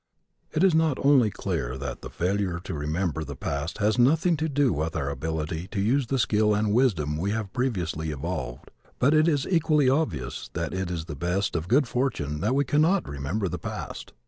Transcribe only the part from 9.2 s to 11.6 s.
is equally obvious that it is the best